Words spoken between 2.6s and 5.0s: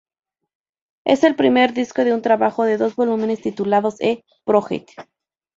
de dos volúmenes titulado "E-Project".